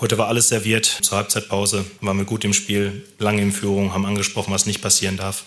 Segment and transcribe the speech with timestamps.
[0.00, 0.86] Heute war alles serviert.
[0.86, 5.18] Zur Halbzeitpause waren wir gut im Spiel, lange in Führung, haben angesprochen, was nicht passieren
[5.18, 5.44] darf.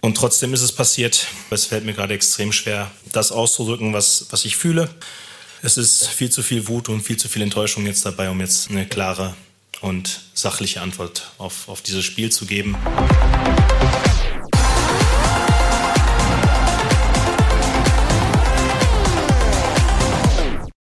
[0.00, 1.26] Und trotzdem ist es passiert.
[1.50, 4.88] Es fällt mir gerade extrem schwer, das auszudrücken, was, was ich fühle.
[5.60, 8.70] Es ist viel zu viel Wut und viel zu viel Enttäuschung jetzt dabei, um jetzt
[8.70, 9.34] eine klare
[9.80, 12.76] und sachliche Antwort auf, auf dieses Spiel zu geben.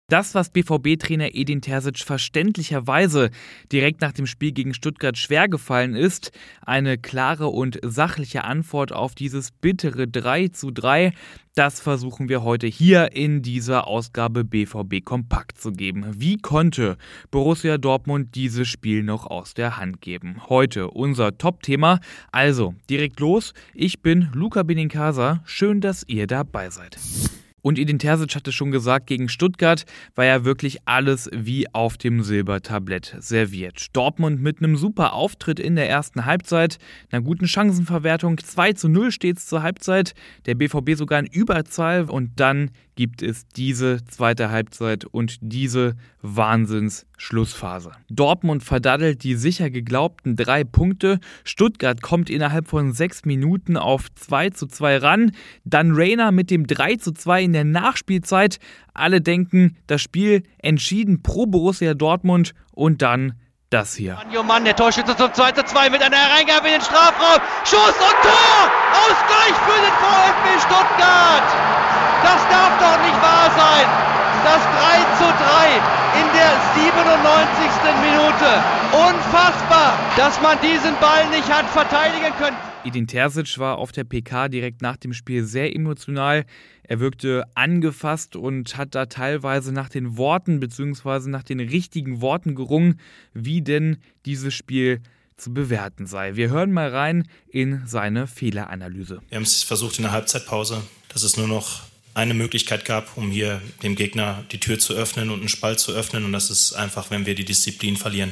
[0.10, 3.30] Das, was BVB-Trainer Edin Terzic verständlicherweise
[3.74, 9.16] direkt nach dem Spiel gegen Stuttgart schwer gefallen ist, eine klare und sachliche Antwort auf
[9.16, 11.12] dieses bittere 3 zu 3,
[11.56, 16.06] das versuchen wir heute hier in dieser Ausgabe BVB Kompakt zu geben.
[16.16, 16.98] Wie konnte
[17.30, 20.38] Borussia Dortmund dieses Spiel noch aus der Hand geben?
[20.48, 22.00] Heute unser Top-Thema.
[22.32, 23.54] Also, direkt los.
[23.74, 25.42] Ich bin Luca Benincasa.
[25.44, 26.98] Schön, dass ihr dabei seid.
[27.62, 32.22] Und Edin Terzic hatte schon gesagt, gegen Stuttgart war ja wirklich alles wie auf dem
[32.22, 33.88] Silbertablett serviert.
[33.94, 36.78] Dortmund mit einem super Auftritt in der ersten Halbzeit,
[37.12, 40.14] einer guten Chancenverwertung, 2 zu 0 steht es zur Halbzeit,
[40.46, 47.92] der BVB sogar in Überzahl und dann gibt es diese zweite Halbzeit und diese Wahnsinns-Schlussphase.
[48.10, 51.20] Dortmund verdaddelt die sicher geglaubten drei Punkte.
[51.44, 55.32] Stuttgart kommt innerhalb von sechs Minuten auf 2 zu 2 ran.
[55.64, 58.60] Dann Rainer mit dem 3 zu 2 in der Nachspielzeit.
[58.94, 63.40] Alle denken, das Spiel entschieden pro Borussia Dortmund und dann
[63.70, 64.16] das hier.
[64.16, 67.40] Mann, Mann, der Torschütze zum 2 zu 2 mit einer Hereingabe in den Strafraum.
[67.64, 68.60] Schuss und Tor!
[69.08, 71.48] Ausgleich für den VfB Stuttgart!
[72.24, 73.88] Das darf doch nicht wahr sein.
[74.44, 77.08] Das 3 zu 3 in der 97.
[78.04, 78.50] Minute.
[78.92, 82.67] Unfassbar, dass man diesen Ball nicht hat verteidigen können.
[82.86, 86.46] Edin Terzic war auf der PK direkt nach dem Spiel sehr emotional.
[86.84, 91.30] Er wirkte angefasst und hat da teilweise nach den Worten bzw.
[91.30, 93.00] nach den richtigen Worten gerungen,
[93.34, 95.02] wie denn dieses Spiel
[95.38, 96.36] zu bewerten sei.
[96.36, 99.22] Wir hören mal rein in seine Fehleranalyse.
[99.30, 101.82] Wir haben es versucht in der Halbzeitpause, dass es nur noch
[102.14, 105.92] eine Möglichkeit gab, um hier dem Gegner die Tür zu öffnen und einen Spalt zu
[105.92, 106.26] öffnen.
[106.26, 108.32] Und das ist einfach, wenn wir die Disziplin verlieren.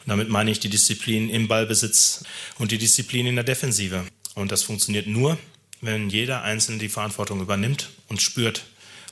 [0.00, 2.24] Und damit meine ich die Disziplin im Ballbesitz
[2.58, 4.04] und die Disziplin in der Defensive.
[4.34, 5.38] Und das funktioniert nur,
[5.80, 8.64] wenn jeder Einzelne die Verantwortung übernimmt und spürt,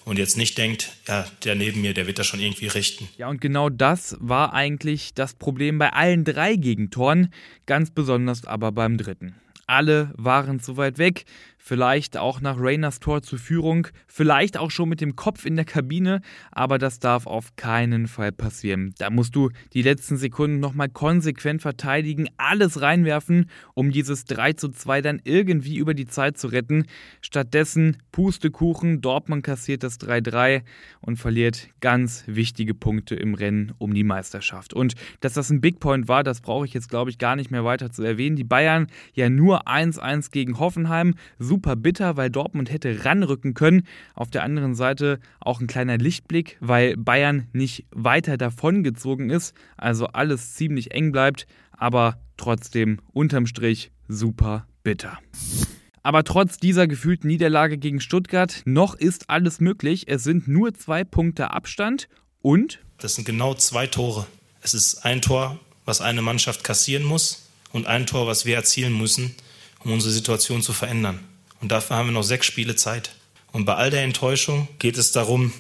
[0.09, 3.11] und jetzt nicht denkt, ja, der neben mir, der wird das schon irgendwie richten.
[3.19, 7.31] Ja, und genau das war eigentlich das Problem bei allen drei Gegentoren,
[7.67, 9.35] ganz besonders aber beim dritten.
[9.67, 11.27] Alle waren zu weit weg
[11.69, 15.67] vielleicht auch nach Rainers Tor zur Führung, vielleicht auch schon mit dem Kopf in der
[15.67, 18.95] Kabine, aber das darf auf keinen Fall passieren.
[18.97, 24.71] Da musst du die letzten Sekunden nochmal konsequent verteidigen, alles reinwerfen, um dieses 3 zu
[24.71, 26.87] 2 dann irgendwie über die Zeit zu retten.
[27.21, 30.63] Stattdessen Pustekuchen, Dortmund kassiert das 3-3
[31.03, 34.73] und verliert ganz wichtige Punkte im Rennen um die Meisterschaft.
[34.73, 37.51] Und dass das ein Big Point war, das brauche ich jetzt, glaube ich, gar nicht
[37.51, 38.37] mehr weiter zu erwähnen.
[38.37, 43.83] Die Bayern ja nur 1-1 gegen Hoffenheim, super super bitter, weil Dortmund hätte ranrücken können.
[44.15, 50.07] Auf der anderen Seite auch ein kleiner Lichtblick, weil Bayern nicht weiter davongezogen ist, also
[50.07, 55.19] alles ziemlich eng bleibt, aber trotzdem unterm Strich super bitter.
[56.05, 60.05] Aber trotz dieser gefühlten Niederlage gegen Stuttgart, noch ist alles möglich.
[60.07, 62.09] Es sind nur zwei Punkte Abstand
[62.41, 62.79] und.
[62.99, 64.29] Das sind genau zwei Tore.
[64.63, 68.97] Es ist ein Tor, was eine Mannschaft kassieren muss und ein Tor, was wir erzielen
[68.97, 69.35] müssen,
[69.85, 71.19] um unsere Situation zu verändern.
[71.61, 73.15] Und dafür haben wir noch sechs Spiele Zeit.
[73.53, 75.53] Und bei all der Enttäuschung geht es darum,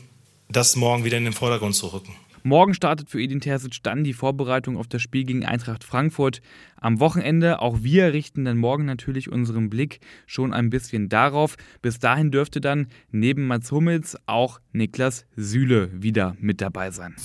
[0.48, 2.14] das morgen wieder in den Vordergrund zu rücken.
[2.44, 6.40] Morgen startet für Edin Terzic dann die Vorbereitung auf das Spiel gegen Eintracht Frankfurt.
[6.76, 11.56] Am Wochenende, auch wir richten dann morgen natürlich unseren Blick schon ein bisschen darauf.
[11.82, 17.16] Bis dahin dürfte dann neben Mats Hummels auch Niklas Süle wieder mit dabei sein.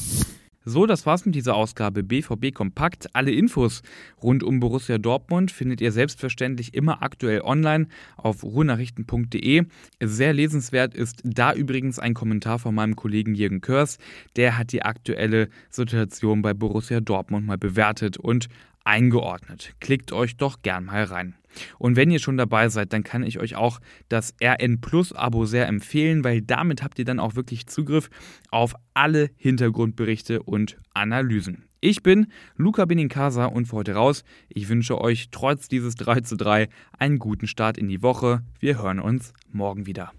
[0.65, 3.13] So, das war's mit dieser Ausgabe BVB Kompakt.
[3.13, 3.81] Alle Infos
[4.21, 9.65] rund um Borussia Dortmund findet ihr selbstverständlich immer aktuell online auf ruhrnachrichten.de.
[10.01, 13.97] Sehr lesenswert ist da übrigens ein Kommentar von meinem Kollegen Jürgen Körs.
[14.37, 18.47] Der hat die aktuelle Situation bei Borussia Dortmund mal bewertet und
[18.83, 19.73] eingeordnet.
[19.79, 21.35] Klickt euch doch gern mal rein.
[21.77, 25.45] Und wenn ihr schon dabei seid, dann kann ich euch auch das RN Plus Abo
[25.45, 28.09] sehr empfehlen, weil damit habt ihr dann auch wirklich Zugriff
[28.49, 31.65] auf alle Hintergrundberichte und Analysen.
[31.79, 34.23] Ich bin Luca Benincasa und für heute raus.
[34.47, 38.41] Ich wünsche euch trotz dieses 3 zu 3 einen guten Start in die Woche.
[38.59, 40.13] Wir hören uns morgen wieder.